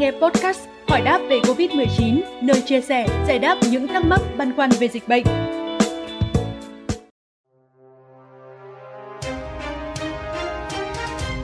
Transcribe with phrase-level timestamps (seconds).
[0.00, 4.56] nghe podcast Hỏi đáp về Covid-19, nơi chia sẻ, giải đáp những thắc mắc băn
[4.56, 5.24] khoăn về dịch bệnh.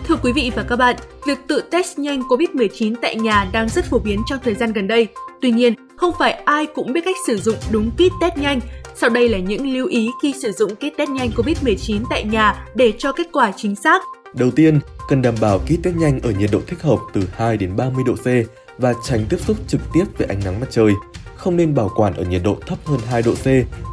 [0.05, 0.97] Thưa quý vị và các bạn,
[1.27, 4.89] việc tự test nhanh COVID-19 tại nhà đang rất phổ biến trong thời gian gần
[4.89, 5.07] đây.
[5.41, 8.61] Tuy nhiên, không phải ai cũng biết cách sử dụng đúng kit test nhanh.
[8.95, 12.67] Sau đây là những lưu ý khi sử dụng kit test nhanh COVID-19 tại nhà
[12.75, 14.03] để cho kết quả chính xác.
[14.37, 17.57] Đầu tiên, cần đảm bảo kit test nhanh ở nhiệt độ thích hợp từ 2
[17.57, 18.27] đến 30 độ C
[18.79, 20.93] và tránh tiếp xúc trực tiếp với ánh nắng mặt trời.
[21.37, 23.47] Không nên bảo quản ở nhiệt độ thấp hơn 2 độ C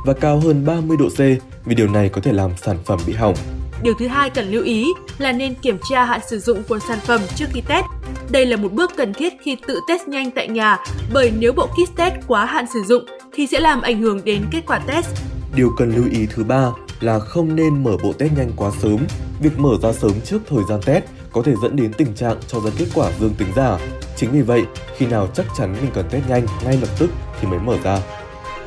[0.05, 1.19] và cao hơn 30 độ C
[1.65, 3.35] vì điều này có thể làm sản phẩm bị hỏng.
[3.83, 4.87] Điều thứ hai cần lưu ý
[5.17, 7.85] là nên kiểm tra hạn sử dụng của sản phẩm trước khi test.
[8.29, 10.77] Đây là một bước cần thiết khi tự test nhanh tại nhà
[11.13, 14.43] bởi nếu bộ kit test quá hạn sử dụng thì sẽ làm ảnh hưởng đến
[14.51, 15.07] kết quả test.
[15.55, 18.97] Điều cần lưu ý thứ ba là không nên mở bộ test nhanh quá sớm.
[19.39, 22.59] Việc mở ra sớm trước thời gian test có thể dẫn đến tình trạng cho
[22.59, 23.77] ra kết quả dương tính giả.
[24.15, 24.63] Chính vì vậy,
[24.97, 27.09] khi nào chắc chắn mình cần test nhanh ngay lập tức
[27.41, 27.99] thì mới mở ra.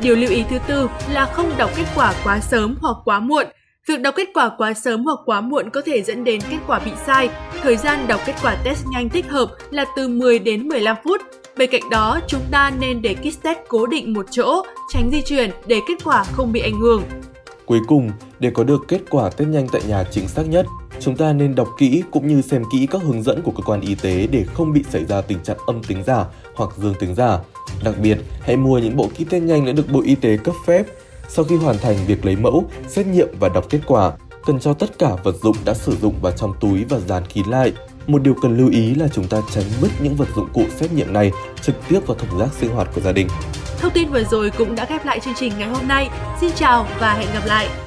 [0.01, 3.47] Điều lưu ý thứ tư là không đọc kết quả quá sớm hoặc quá muộn.
[3.89, 6.79] Việc đọc kết quả quá sớm hoặc quá muộn có thể dẫn đến kết quả
[6.85, 7.29] bị sai.
[7.63, 11.21] Thời gian đọc kết quả test nhanh thích hợp là từ 10 đến 15 phút.
[11.57, 15.23] Bên cạnh đó, chúng ta nên để kit test cố định một chỗ, tránh di
[15.23, 17.03] chuyển để kết quả không bị ảnh hưởng.
[17.67, 20.67] Cuối cùng, để có được kết quả test nhanh tại nhà chính xác nhất,
[21.01, 23.81] chúng ta nên đọc kỹ cũng như xem kỹ các hướng dẫn của cơ quan
[23.81, 27.15] y tế để không bị xảy ra tình trạng âm tính giả hoặc dương tính
[27.15, 27.39] giả.
[27.85, 30.55] Đặc biệt, hãy mua những bộ kit test nhanh đã được Bộ Y tế cấp
[30.67, 30.83] phép.
[31.29, 34.13] Sau khi hoàn thành việc lấy mẫu, xét nghiệm và đọc kết quả,
[34.47, 37.47] cần cho tất cả vật dụng đã sử dụng vào trong túi và dán kín
[37.47, 37.73] lại.
[38.07, 40.93] Một điều cần lưu ý là chúng ta tránh vứt những vật dụng cụ xét
[40.93, 43.29] nghiệm này trực tiếp vào thùng rác sinh hoạt của gia đình.
[43.79, 46.09] Thông tin vừa rồi cũng đã khép lại chương trình ngày hôm nay.
[46.41, 47.86] Xin chào và hẹn gặp lại!